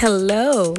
[0.00, 0.74] Hello,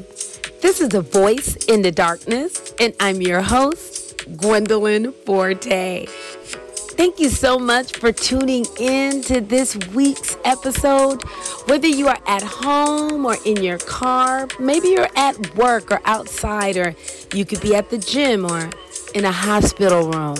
[0.62, 6.05] this is a voice in the darkness, and I'm your host, Gwendolyn Forte.
[6.05, 11.21] Thank you so much for tuning in to this week's episode.
[11.65, 16.77] Whether you are at home or in your car, maybe you're at work or outside,
[16.77, 16.95] or
[17.34, 18.70] you could be at the gym or
[19.13, 20.38] in a hospital room.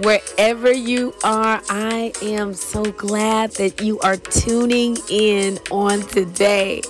[0.00, 6.80] Wherever you are, I am so glad that you are tuning in on today.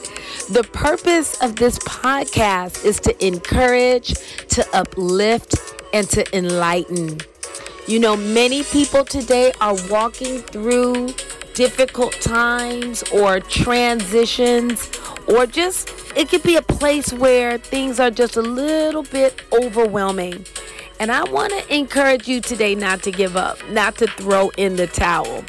[0.48, 4.14] The purpose of this podcast is to encourage,
[4.50, 5.56] to uplift,
[5.92, 7.18] and to enlighten.
[7.88, 11.14] You know, many people today are walking through
[11.54, 14.88] difficult times or transitions,
[15.26, 20.46] or just it could be a place where things are just a little bit overwhelming.
[21.00, 24.76] And I want to encourage you today not to give up, not to throw in
[24.76, 25.44] the towel.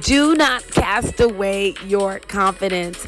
[0.00, 3.06] Do not cast away your confidence.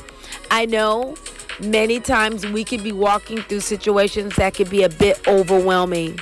[0.52, 1.14] I know
[1.60, 6.18] many times we could be walking through situations that could be a bit overwhelming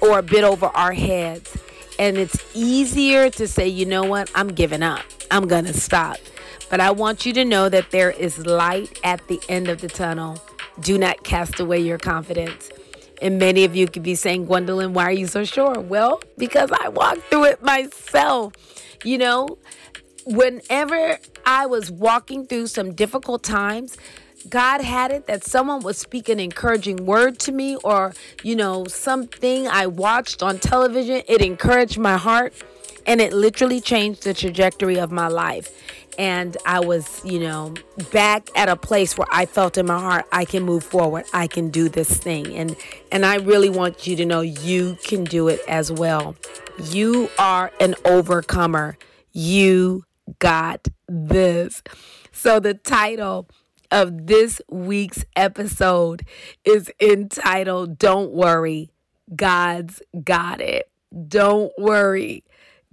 [0.00, 1.54] or a bit over our heads.
[1.98, 6.16] And it's easier to say, you know what, I'm giving up, I'm to stop.
[6.70, 9.88] But I want you to know that there is light at the end of the
[9.88, 10.42] tunnel.
[10.80, 12.70] Do not cast away your confidence.
[13.20, 15.78] And many of you could be saying, Gwendolyn, why are you so sure?
[15.78, 18.54] Well, because I walked through it myself.
[19.04, 19.58] You know,
[20.26, 23.96] whenever I was walking through some difficult times,
[24.48, 28.84] God had it that someone would speak an encouraging word to me, or, you know,
[28.86, 31.22] something I watched on television.
[31.28, 32.54] It encouraged my heart
[33.06, 35.70] and it literally changed the trajectory of my life
[36.18, 37.74] and I was, you know,
[38.12, 41.24] back at a place where I felt in my heart I can move forward.
[41.32, 42.54] I can do this thing.
[42.56, 42.76] And
[43.12, 46.34] and I really want you to know you can do it as well.
[46.82, 48.98] You are an overcomer.
[49.32, 50.04] You
[50.38, 51.82] got this.
[52.32, 53.48] So the title
[53.90, 56.26] of this week's episode
[56.64, 58.90] is entitled Don't Worry,
[59.34, 60.90] God's Got It.
[61.28, 62.44] Don't worry,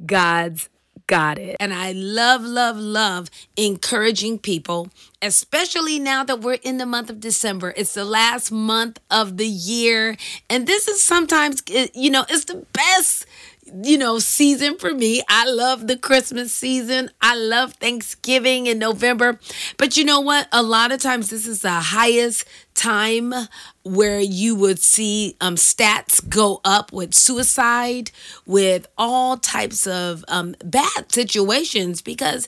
[0.05, 0.69] God's
[1.07, 1.55] got it.
[1.59, 4.89] And I love, love, love encouraging people,
[5.21, 7.73] especially now that we're in the month of December.
[7.77, 10.17] It's the last month of the year.
[10.49, 11.61] And this is sometimes,
[11.93, 13.25] you know, it's the best
[13.65, 15.23] you know, season for me.
[15.27, 17.09] I love the Christmas season.
[17.21, 19.39] I love Thanksgiving in November.
[19.77, 20.47] But you know what?
[20.51, 23.33] A lot of times this is the highest time
[23.83, 28.11] where you would see um, stats go up with suicide,
[28.45, 32.47] with all types of um, bad situations because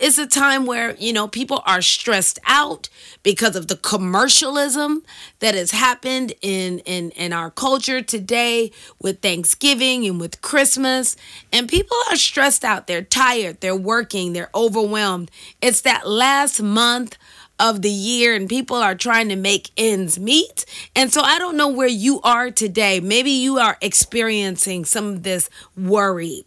[0.00, 2.88] it's a time where, you know, people are stressed out
[3.22, 5.02] because of the commercialism
[5.40, 8.70] that has happened in, in, in our culture today
[9.00, 11.16] with Thanksgiving and with Christmas.
[11.52, 12.86] And people are stressed out.
[12.86, 13.60] They're tired.
[13.60, 14.32] They're working.
[14.32, 15.30] They're overwhelmed.
[15.60, 17.16] It's that last month
[17.60, 20.64] of the year and people are trying to make ends meet.
[20.94, 23.00] And so I don't know where you are today.
[23.00, 26.44] Maybe you are experiencing some of this worry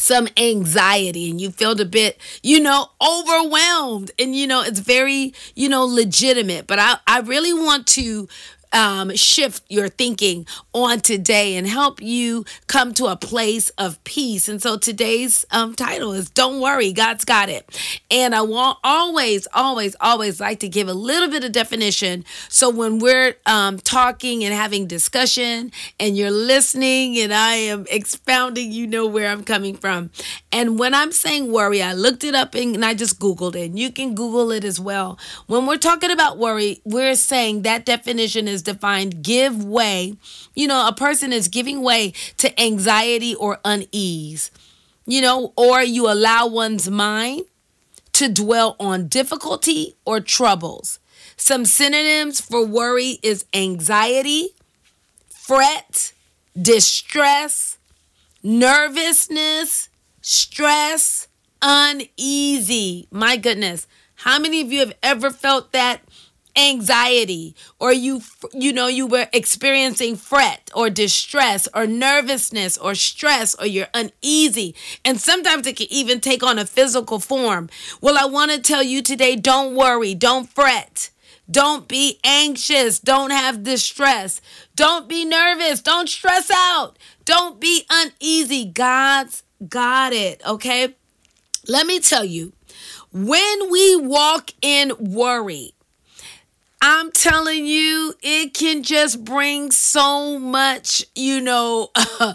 [0.00, 4.10] some anxiety and you felt a bit, you know, overwhelmed.
[4.18, 6.66] And, you know, it's very, you know, legitimate.
[6.66, 8.28] But I, I really want to
[8.72, 14.48] um, shift your thinking on today and help you come to a place of peace.
[14.48, 17.66] And so today's um, title is Don't Worry, God's Got It.
[18.10, 22.24] And I want always, always, always like to give a little bit of definition.
[22.48, 28.72] So when we're um, talking and having discussion and you're listening and I am expounding,
[28.72, 30.10] you know where I'm coming from.
[30.52, 33.70] And when I'm saying worry, I looked it up and I just Googled it.
[33.70, 35.18] And you can Google it as well.
[35.46, 40.14] When we're talking about worry, we're saying that definition is is defined give way.
[40.54, 44.50] You know, a person is giving way to anxiety or unease,
[45.06, 47.42] you know, or you allow one's mind
[48.12, 50.98] to dwell on difficulty or troubles.
[51.36, 54.50] Some synonyms for worry is anxiety,
[55.28, 56.12] fret,
[56.60, 57.78] distress,
[58.42, 59.88] nervousness,
[60.20, 61.28] stress,
[61.62, 63.08] uneasy.
[63.10, 63.86] My goodness.
[64.16, 66.02] How many of you have ever felt that
[66.56, 73.54] anxiety or you you know you were experiencing fret or distress or nervousness or stress
[73.54, 74.74] or you're uneasy.
[75.04, 77.68] And sometimes it can even take on a physical form.
[78.00, 81.10] Well i want to tell you today don't worry don't fret.
[81.50, 84.40] Don't be anxious don't have distress.
[84.74, 86.98] Don't be nervous don't stress out.
[87.24, 90.94] Don't be uneasy god's got it okay?
[91.68, 92.52] Let me tell you
[93.12, 95.74] when we walk in worry
[96.82, 101.90] I'm telling you, it can just bring so much, you know,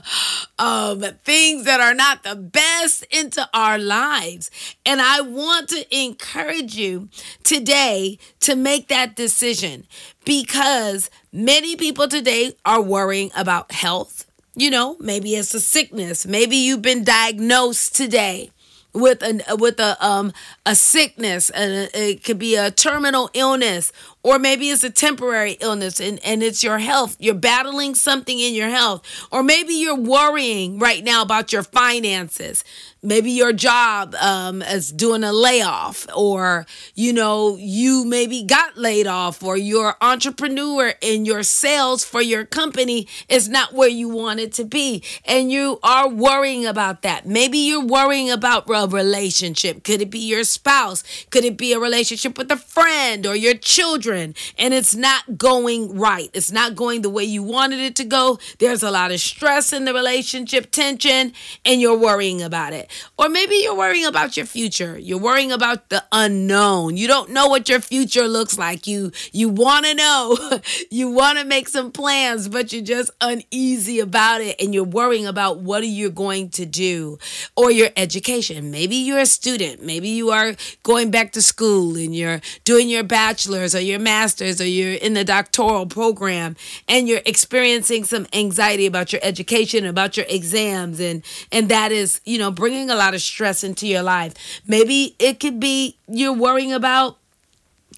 [0.60, 4.52] um, things that are not the best into our lives.
[4.86, 7.10] And I want to encourage you
[7.44, 9.88] today to make that decision
[10.26, 14.26] because many people today are worrying about health.
[14.56, 16.26] You know, maybe it's a sickness.
[16.28, 18.52] Maybe you've been diagnosed today
[18.94, 20.32] with a with a um
[20.66, 23.92] a sickness and it could be a terminal illness
[24.26, 27.16] or maybe it's a temporary illness and, and it's your health.
[27.20, 29.04] You're battling something in your health.
[29.32, 32.64] Or maybe you're worrying right now about your finances.
[33.04, 39.06] Maybe your job um, is doing a layoff, or you know, you maybe got laid
[39.06, 44.40] off, or your entrepreneur in your sales for your company is not where you want
[44.40, 47.28] it to be, and you are worrying about that.
[47.28, 49.84] Maybe you're worrying about a relationship.
[49.84, 51.04] Could it be your spouse?
[51.30, 54.15] Could it be a relationship with a friend or your children?
[54.16, 56.30] Children and it's not going right.
[56.34, 58.40] It's not going the way you wanted it to go.
[58.60, 61.34] There's a lot of stress in the relationship, tension,
[61.64, 62.90] and you're worrying about it.
[63.18, 64.98] Or maybe you're worrying about your future.
[64.98, 66.98] You're worrying about the unknown.
[66.98, 68.88] You don't know what your future looks like.
[68.88, 70.38] You you want to know.
[70.92, 75.26] you want to make some plans, but you're just uneasy about it and you're worrying
[75.26, 77.18] about what are you going to do
[77.56, 78.72] or your education.
[78.72, 79.84] Maybe you're a student.
[79.84, 84.62] Maybe you are going back to school and you're doing your bachelor's or your master's
[84.62, 86.56] or you're in the doctoral program
[86.88, 92.22] and you're experiencing some anxiety about your education, about your exams, and and that is,
[92.24, 94.34] you know, bringing a lot of stress into your life.
[94.66, 97.18] Maybe it could be you're worrying about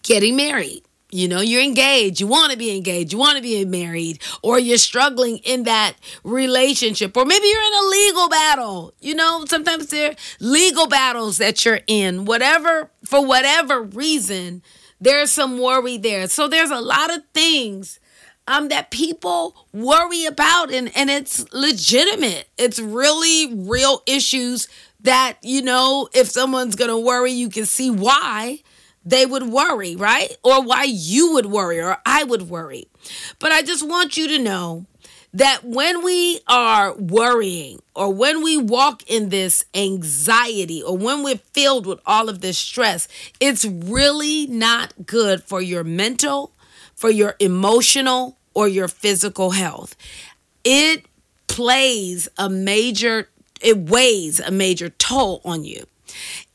[0.02, 0.82] getting married.
[1.10, 4.60] You know, you're engaged, you want to be engaged, you want to be married, or
[4.60, 5.94] you're struggling in that
[6.26, 8.94] relationship, or maybe you're in a legal battle.
[9.00, 14.62] You know, sometimes there are legal battles that you're in, whatever, for whatever reason,
[15.00, 16.28] there's some worry there.
[16.28, 18.00] So there's a lot of things
[18.48, 22.48] um that people worry about and and it's legitimate.
[22.58, 24.68] It's really real issues
[25.02, 28.60] that, you know, if someone's going to worry, you can see why
[29.06, 30.36] they would worry, right?
[30.44, 32.90] Or why you would worry or I would worry.
[33.40, 34.86] But I just want you to know
[35.34, 41.38] that when we are worrying or when we walk in this anxiety or when we're
[41.38, 43.08] filled with all of this stress,
[43.40, 46.52] it's really not good for your mental,
[46.96, 49.96] for your emotional, or your physical health.
[50.64, 51.06] It
[51.48, 53.30] plays a major,
[53.62, 55.86] it weighs a major toll on you.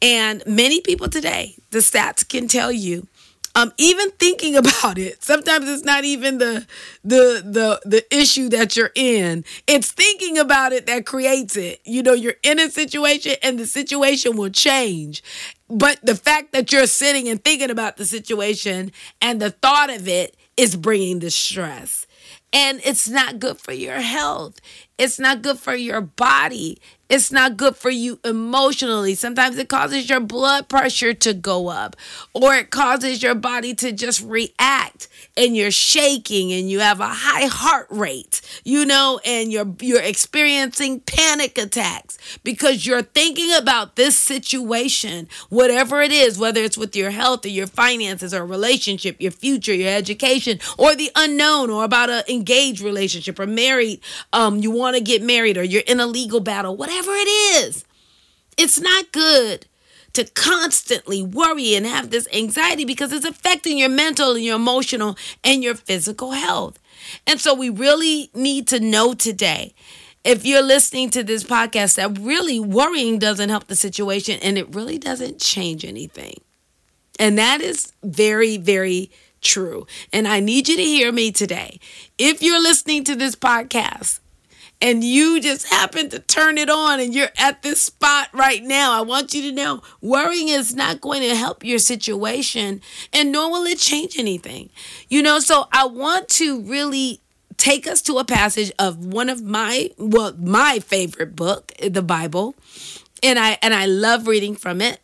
[0.00, 3.06] And many people today, the stats can tell you
[3.54, 5.22] um, even thinking about it.
[5.22, 6.66] Sometimes it's not even the
[7.04, 9.44] the the the issue that you're in.
[9.66, 11.80] It's thinking about it that creates it.
[11.84, 15.22] You know you're in a situation and the situation will change.
[15.68, 20.06] But the fact that you're sitting and thinking about the situation and the thought of
[20.06, 22.06] it is bringing the stress.
[22.52, 24.60] And it's not good for your health
[24.98, 26.78] it's not good for your body
[27.12, 29.14] it's not good for you emotionally.
[29.14, 31.94] Sometimes it causes your blood pressure to go up,
[32.32, 37.08] or it causes your body to just react and you're shaking and you have a
[37.08, 43.96] high heart rate, you know, and you're you're experiencing panic attacks because you're thinking about
[43.96, 49.20] this situation, whatever it is, whether it's with your health or your finances or relationship,
[49.20, 54.00] your future, your education, or the unknown, or about an engaged relationship or married,
[54.32, 57.84] um, you want to get married or you're in a legal battle, whatever it is.
[58.58, 59.66] It's not good
[60.12, 65.16] to constantly worry and have this anxiety because it's affecting your mental and your emotional
[65.42, 66.78] and your physical health.
[67.26, 69.74] And so we really need to know today
[70.24, 74.74] if you're listening to this podcast that really worrying doesn't help the situation and it
[74.74, 76.34] really doesn't change anything.
[77.18, 79.10] And that is very, very
[79.40, 79.86] true.
[80.12, 81.80] And I need you to hear me today.
[82.18, 84.20] If you're listening to this podcast
[84.82, 88.92] and you just happen to turn it on and you're at this spot right now,
[88.92, 93.50] I want you to know worrying is not going to help your situation and nor
[93.50, 94.70] will it change anything.
[95.08, 97.20] You know, so I want to really
[97.56, 102.56] take us to a passage of one of my well my favorite book, the Bible.
[103.22, 104.98] And I and I love reading from it.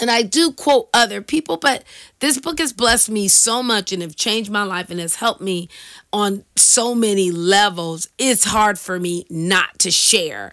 [0.00, 1.84] And I do quote other people, but
[2.20, 5.40] this book has blessed me so much and have changed my life and has helped
[5.40, 5.68] me
[6.12, 8.08] on so many levels.
[8.18, 10.52] It's hard for me not to share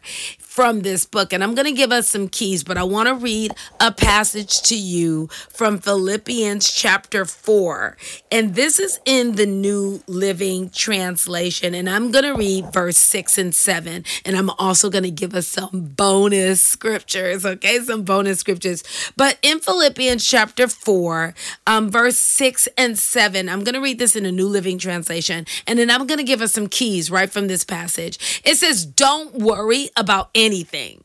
[0.55, 1.33] from this book.
[1.33, 4.61] And I'm going to give us some keys, but I want to read a passage
[4.63, 7.97] to you from Philippians chapter 4.
[8.31, 11.73] And this is in the New Living Translation.
[11.73, 14.05] And I'm going to read verse 6 and 7.
[14.23, 17.79] And I'm also going to give us some bonus scriptures, okay?
[17.79, 18.81] Some bonus scriptures.
[19.17, 21.33] But in Philippians chapter 4,
[21.67, 25.45] um, verse 6 and 7, I'm going to read this in a New Living Translation,
[25.67, 28.41] and then I'm going to give us some keys right from this passage.
[28.43, 31.03] It says, Don't worry about anything.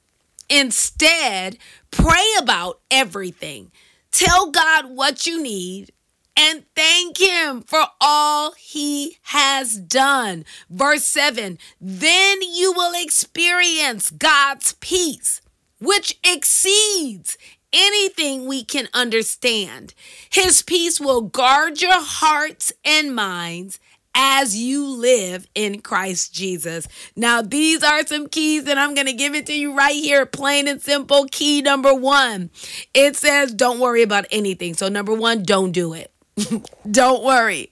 [0.48, 1.58] Instead,
[1.90, 3.70] pray about everything.
[4.10, 5.92] Tell God what you need
[6.36, 10.44] and thank him for all he has done.
[10.68, 15.40] Verse 7 Then you will experience God's peace,
[15.80, 17.36] which exceeds
[17.72, 19.94] anything we can understand.
[20.30, 23.78] His peace will guard your hearts and minds
[24.14, 26.88] as you live in Christ Jesus.
[27.14, 30.26] Now, these are some keys, and I'm going to give it to you right here,
[30.26, 31.26] plain and simple.
[31.30, 32.50] Key number one
[32.92, 34.74] it says, don't worry about anything.
[34.74, 36.12] So, number one, don't do it.
[36.90, 37.70] don't worry.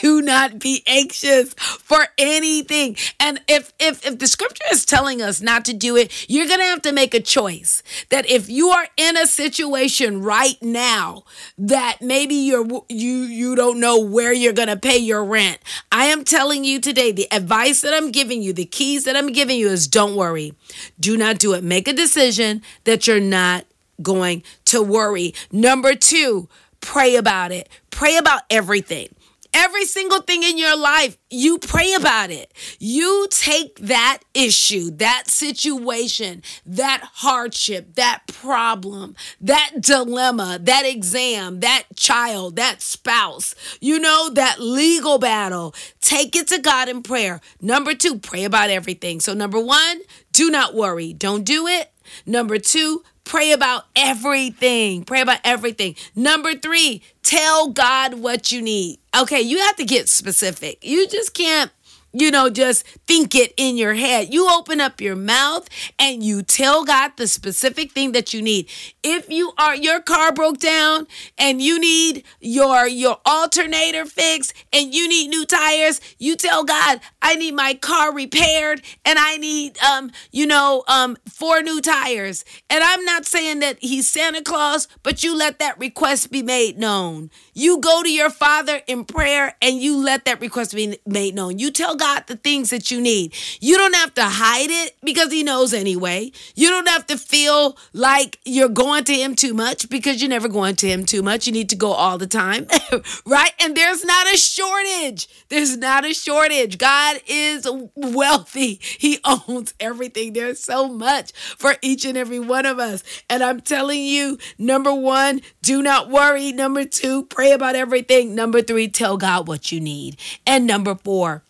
[0.00, 2.96] Do not be anxious for anything.
[3.20, 6.58] And if if if the scripture is telling us not to do it you're going
[6.58, 11.24] to have to make a choice that if you are in a situation right now
[11.58, 15.58] that maybe you're you you don't know where you're going to pay your rent
[15.92, 19.32] i am telling you today the advice that i'm giving you the keys that i'm
[19.32, 20.52] giving you is don't worry.
[21.00, 21.64] Do not do it.
[21.64, 23.64] Make a decision that you're not
[24.02, 25.34] going to worry.
[25.50, 26.48] Number 2
[26.86, 27.68] pray about it.
[27.90, 29.08] Pray about everything.
[29.52, 32.52] Every single thing in your life, you pray about it.
[32.78, 41.84] You take that issue, that situation, that hardship, that problem, that dilemma, that exam, that
[41.96, 45.74] child, that spouse, you know, that legal battle.
[46.00, 47.40] Take it to God in prayer.
[47.60, 49.20] Number two, pray about everything.
[49.20, 50.02] So, number one,
[50.32, 51.14] do not worry.
[51.14, 51.90] Don't do it.
[52.26, 55.04] Number two, Pray about everything.
[55.04, 55.96] Pray about everything.
[56.14, 59.00] Number three, tell God what you need.
[59.18, 60.78] Okay, you have to get specific.
[60.82, 61.72] You just can't
[62.20, 64.32] you know, just think it in your head.
[64.32, 65.68] You open up your mouth
[65.98, 68.68] and you tell God the specific thing that you need.
[69.02, 71.06] If you are your car broke down
[71.38, 77.00] and you need your your alternator fixed and you need new tires, you tell God,
[77.20, 82.44] I need my car repaired and I need um, you know, um four new tires.
[82.70, 86.78] And I'm not saying that he's Santa Claus, but you let that request be made
[86.78, 87.30] known.
[87.54, 91.58] You go to your father in prayer and you let that request be made known.
[91.58, 93.34] You tell God got the things that you need.
[93.60, 96.30] You don't have to hide it because he knows anyway.
[96.54, 100.46] You don't have to feel like you're going to him too much because you're never
[100.46, 101.48] going to him too much.
[101.48, 102.68] You need to go all the time,
[103.26, 103.52] right?
[103.60, 105.28] And there's not a shortage.
[105.48, 106.78] There's not a shortage.
[106.78, 110.32] God is wealthy, He owns everything.
[110.32, 113.02] There's so much for each and every one of us.
[113.28, 116.52] And I'm telling you, number one, do not worry.
[116.52, 118.34] Number two, pray about everything.
[118.36, 120.18] Number three, tell God what you need.
[120.46, 121.42] And number four,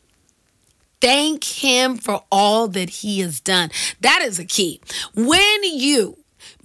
[1.00, 3.70] Thank Him for all that He has done.
[4.00, 4.80] That is a key.
[5.14, 6.18] When you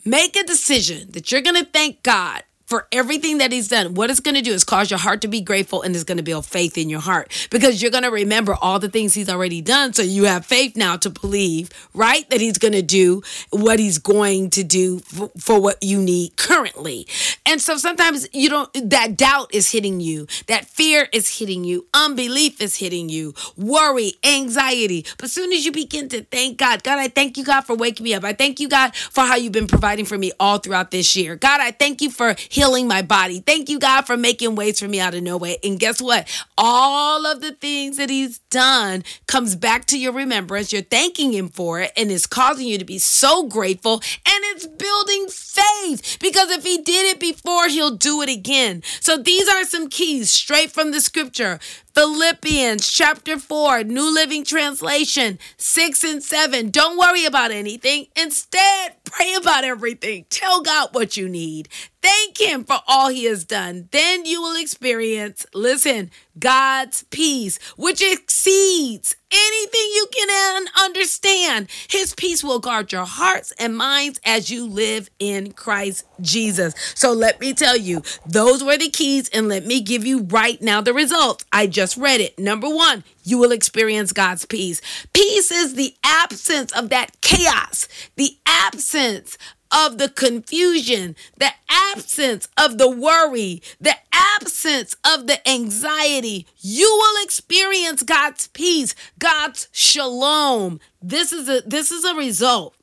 [0.05, 4.09] make a decision that you're going to thank God for everything that he's done, what
[4.09, 6.23] it's going to do is cause your heart to be grateful and it's going to
[6.23, 9.59] build faith in your heart because you're going to remember all the things he's already
[9.59, 9.91] done.
[9.91, 12.29] So you have faith now to believe, right?
[12.29, 16.37] That he's going to do what he's going to do for, for what you need
[16.37, 17.07] currently.
[17.45, 21.87] And so sometimes you don't, that doubt is hitting you, that fear is hitting you,
[21.93, 25.05] unbelief is hitting you, worry, anxiety.
[25.17, 28.05] But soon as you begin to thank God, God, I thank you, God, for waking
[28.05, 28.23] me up.
[28.23, 31.35] I thank you, God, for how you've been providing for me all throughout this year.
[31.35, 33.39] God, I thank you for healing my body.
[33.39, 35.55] Thank you, God, for making ways for me out of nowhere.
[35.63, 36.27] And guess what?
[36.59, 40.71] All of the things that He's done comes back to your remembrance.
[40.71, 43.95] You're thanking Him for it, and it's causing you to be so grateful.
[43.95, 48.83] And it's building faith because if He did it before, He'll do it again.
[48.99, 51.59] So these are some keys straight from the scripture.
[51.93, 56.69] Philippians chapter 4, New Living Translation 6 and 7.
[56.69, 58.07] Don't worry about anything.
[58.15, 60.25] Instead, pray about everything.
[60.29, 61.67] Tell God what you need.
[62.01, 63.89] Thank Him for all He has done.
[63.91, 71.67] Then you will experience, listen, God's peace, which exceeds anything you can understand.
[71.89, 76.73] His peace will guard your hearts and minds as you live in Christ Jesus.
[76.95, 80.61] So let me tell you, those were the keys, and let me give you right
[80.61, 81.45] now the results.
[81.51, 82.39] I just read it.
[82.39, 84.81] Number one, you will experience God's peace.
[85.13, 89.37] Peace is the absence of that chaos, the absence
[89.71, 97.23] of the confusion, the absence of the worry, the absence of the anxiety, you will
[97.23, 100.79] experience God's peace, God's shalom.
[101.01, 102.75] This is a this is a result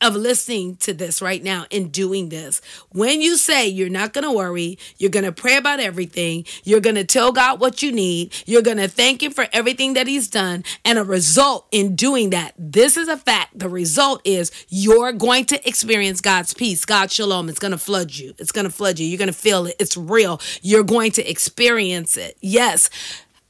[0.00, 2.60] of listening to this right now and doing this.
[2.90, 6.80] When you say you're not going to worry, you're going to pray about everything, you're
[6.80, 10.06] going to tell God what you need, you're going to thank Him for everything that
[10.06, 13.58] He's done, and a result in doing that, this is a fact.
[13.58, 17.48] The result is you're going to experience God's peace, God's shalom.
[17.48, 18.34] It's going to flood you.
[18.38, 19.06] It's going to flood you.
[19.06, 19.76] You're going to feel it.
[19.78, 20.40] It's real.
[20.62, 22.36] You're going to experience it.
[22.40, 22.90] Yes.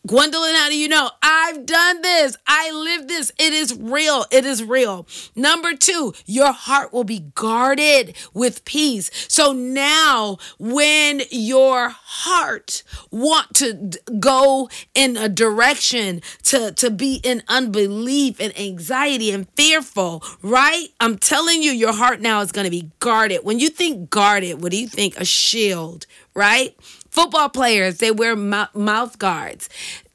[0.07, 1.11] Gwendolyn, how do you know?
[1.21, 2.37] I've done this.
[2.47, 3.33] I live this.
[3.39, 4.25] It is real.
[4.31, 5.07] It is real.
[5.35, 9.11] Number two, your heart will be guarded with peace.
[9.29, 17.43] So now when your heart want to go in a direction to, to be in
[17.49, 20.89] unbelief and anxiety and fearful, right?
[21.01, 23.41] I'm telling you, your heart now is going to be guarded.
[23.43, 25.19] When you think guarded, what do you think?
[25.19, 26.77] A shield, right?
[27.17, 29.71] Football players, they wear mouth guards.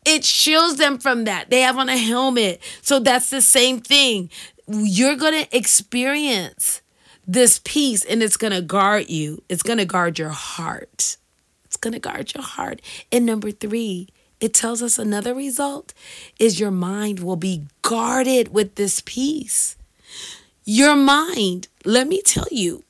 [0.05, 1.49] It shields them from that.
[1.49, 2.61] They have on a helmet.
[2.83, 4.29] So that's the same thing.
[4.67, 6.83] You're going to experience
[7.25, 9.41] this peace and it's going to guard you.
[9.49, 11.17] It's going to guard your heart.
[11.65, 12.83] It's going to guard your heart.
[13.11, 14.07] And number three,
[14.39, 15.95] it tells us another result
[16.37, 19.75] is your mind will be guarded with this peace.
[20.65, 22.83] Your mind, let me tell you,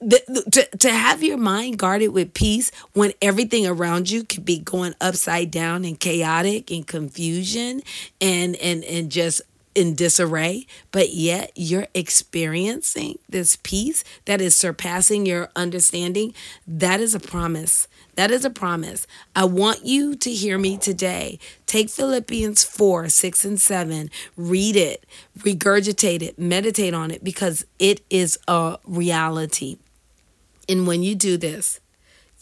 [0.00, 4.58] the, to, to have your mind guarded with peace when everything around you could be
[4.58, 7.82] going upside down and chaotic and confusion
[8.20, 9.42] and and and just
[9.74, 16.34] in disarray, but yet you're experiencing this peace that is surpassing your understanding.
[16.66, 17.86] That is a promise.
[18.16, 19.06] That is a promise.
[19.36, 21.38] I want you to hear me today.
[21.66, 25.06] Take Philippians 4, 6, and 7, read it,
[25.38, 29.78] regurgitate it, meditate on it, because it is a reality.
[30.70, 31.80] And when you do this,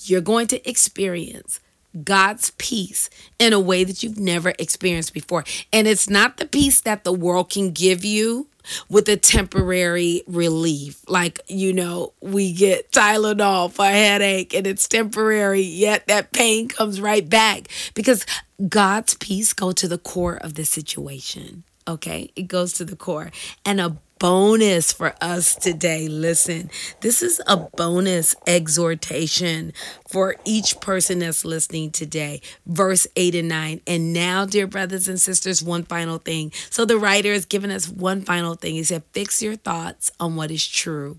[0.04, 1.60] you're going to experience
[2.04, 3.08] God's peace
[3.38, 5.44] in a way that you've never experienced before.
[5.72, 8.46] And it's not the peace that the world can give you
[8.90, 11.02] with a temporary relief.
[11.08, 16.68] Like, you know, we get Tylenol for a headache and it's temporary, yet that pain
[16.68, 18.26] comes right back because
[18.68, 21.64] God's peace go to the core of the situation.
[21.88, 22.30] Okay?
[22.36, 23.30] It goes to the core.
[23.64, 26.08] And a bonus for us today.
[26.08, 26.70] Listen,
[27.00, 29.72] this is a bonus exhortation
[30.08, 32.40] for each person that's listening today.
[32.66, 33.80] Verse 8 and 9.
[33.86, 36.52] And now, dear brothers and sisters, one final thing.
[36.70, 38.74] So the writer has given us one final thing.
[38.74, 41.18] He said, Fix your thoughts on what is true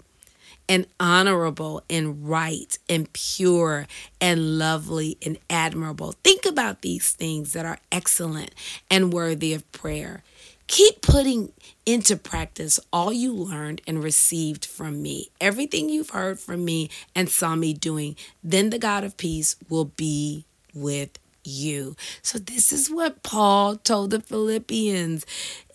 [0.69, 3.87] and honorable and right and pure
[4.21, 6.13] and lovely and admirable.
[6.23, 8.53] Think about these things that are excellent
[8.89, 10.23] and worthy of prayer.
[10.69, 11.51] Keep putting
[11.88, 17.27] into practice all you learned and received from me, everything you've heard from me and
[17.27, 18.15] saw me doing.
[18.43, 21.95] Then the God of peace will be with you.
[22.21, 25.25] So, this is what Paul told the Philippians.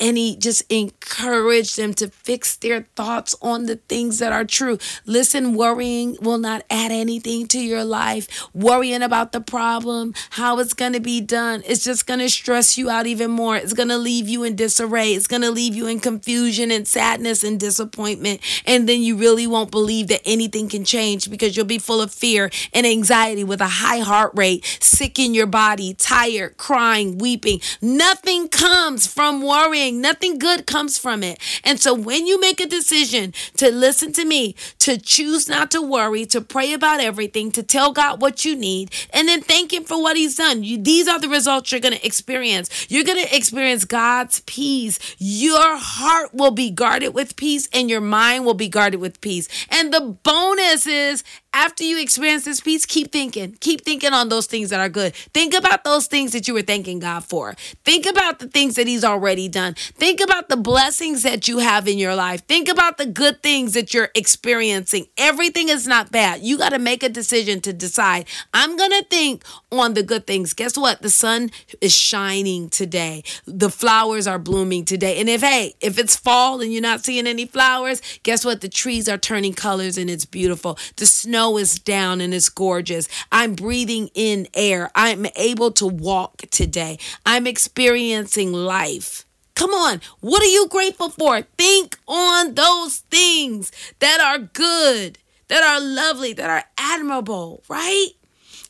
[0.00, 4.77] And he just encouraged them to fix their thoughts on the things that are true.
[5.07, 8.48] Listen, worrying will not add anything to your life.
[8.53, 12.77] Worrying about the problem, how it's going to be done, it's just going to stress
[12.77, 13.57] you out even more.
[13.57, 15.12] It's going to leave you in disarray.
[15.14, 18.40] It's going to leave you in confusion and sadness and disappointment.
[18.66, 22.12] And then you really won't believe that anything can change because you'll be full of
[22.12, 27.60] fear and anxiety with a high heart rate, sick in your body, tired, crying, weeping.
[27.80, 31.38] Nothing comes from worrying, nothing good comes from it.
[31.62, 35.80] And so when you make a decision to listen to me, to choose not to
[35.80, 39.84] worry, to pray about everything, to tell God what you need, and then thank Him
[39.84, 42.90] for what He's done, you, these are the results you're going to experience.
[42.90, 44.98] You're going to experience God's peace.
[45.18, 49.46] Your heart will be guarded with peace, and your mind will be guarded with peace.
[49.70, 51.22] And the bonus is
[51.54, 53.56] after you experience this peace, keep thinking.
[53.60, 55.14] Keep thinking on those things that are good.
[55.14, 57.54] Think about those things that you were thanking God for.
[57.84, 59.74] Think about the things that He's already done.
[59.74, 62.44] Think about the blessings that you have in your life.
[62.46, 65.06] Think about the good things that you're experiencing.
[65.16, 66.42] Everything is not bad.
[66.42, 70.26] You got to make a decision to decide, I'm going to think on the good
[70.26, 70.54] things.
[70.54, 71.02] Guess what?
[71.02, 73.22] The sun is shining today.
[73.46, 75.20] The flowers are blooming today.
[75.20, 78.60] And if, hey, if it's fall and you're not seeing any flowers, guess what?
[78.60, 80.78] The trees are turning colors and it's beautiful.
[80.96, 83.07] The snow snow is down and it's gorgeous.
[83.30, 84.90] I'm breathing in air.
[84.94, 86.98] I'm able to walk today.
[87.26, 89.26] I'm experiencing life.
[89.54, 91.42] Come on, what are you grateful for?
[91.59, 98.09] Think on those things that are good, that are lovely, that are admirable, right?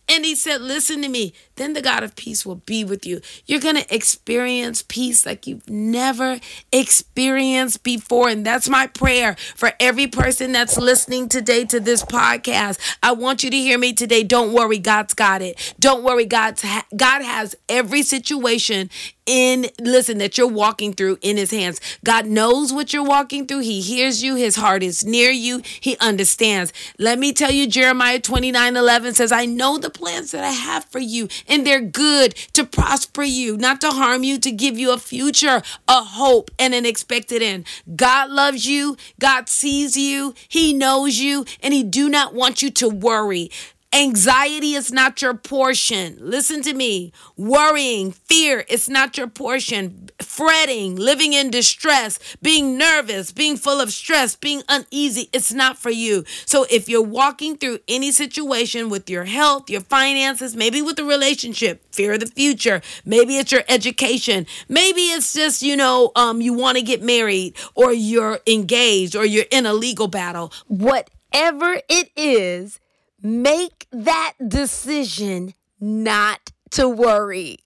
[0.09, 1.33] And he said, Listen to me.
[1.57, 3.21] Then the God of peace will be with you.
[3.47, 6.41] You're going to experience peace like you've never
[6.73, 8.29] experienced before.
[8.29, 12.79] And that's my prayer for every person that's listening today to this podcast.
[13.03, 14.25] I want you to hear me today.
[14.25, 15.75] Don't worry, God's got it.
[15.79, 18.91] Don't worry, God's ha- God has every situation
[19.27, 21.81] in listen that you're walking through in his hands.
[22.05, 23.61] God knows what you're walking through.
[23.61, 24.35] He hears you.
[24.35, 25.63] His heart is near you.
[25.81, 26.73] He understands.
[26.99, 30.85] Let me tell you Jeremiah 29 11 says, I know the plans that I have
[30.87, 34.93] for you, and they're good to prosper you, not to harm you, to give you
[34.93, 37.67] a future, a hope, and an expected end.
[37.97, 38.97] God loves you.
[39.21, 40.35] God sees you.
[40.49, 43.51] He knows you, and he do not want you to worry.
[43.95, 46.17] Anxiety is not your portion.
[46.19, 47.13] Listen to me.
[47.37, 50.11] Worrying, fear is not your portion.
[50.21, 55.91] Fretting, living in distress, being nervous, being full of stress, being uneasy, it's not for
[55.91, 56.25] you.
[56.45, 61.05] So if you're walking through any situation with your health, your finances, maybe with a
[61.05, 66.41] relationship, fear of the future, maybe it's your education, maybe it's just, you know, um,
[66.41, 70.53] you want to get married or you're engaged or you're in a legal battle.
[70.67, 72.81] Whatever it is,
[73.27, 77.57] Make that decision not to worry.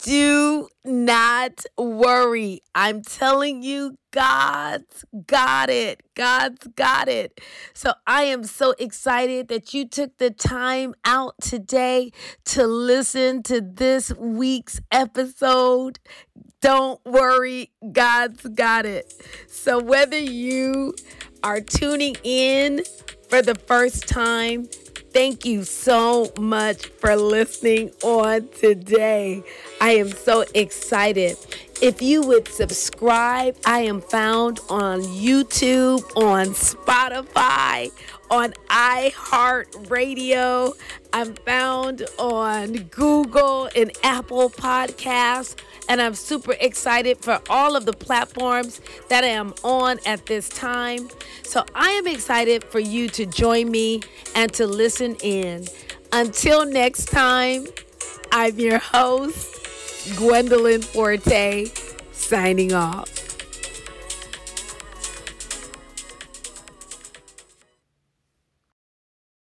[0.00, 2.62] Do not worry.
[2.74, 6.02] I'm telling you, God's got it.
[6.16, 7.40] God's got it.
[7.74, 12.10] So I am so excited that you took the time out today
[12.46, 16.00] to listen to this week's episode.
[16.60, 19.14] Don't worry, God's got it.
[19.46, 20.94] So whether you
[21.44, 22.82] are tuning in
[23.28, 24.68] for the first time,
[25.12, 29.42] Thank you so much for listening on today.
[29.80, 31.36] I am so excited.
[31.80, 37.92] If you would subscribe, I am found on YouTube, on Spotify,
[38.32, 40.76] on iHeartRadio.
[41.12, 45.54] I'm found on Google and Apple Podcasts.
[45.88, 50.48] And I'm super excited for all of the platforms that I am on at this
[50.48, 51.08] time.
[51.44, 54.00] So I am excited for you to join me
[54.34, 55.68] and to listen in.
[56.12, 57.66] Until next time,
[58.32, 59.57] I'm your host,
[60.16, 61.66] Gwendolyn Forte,
[62.12, 63.17] signing off.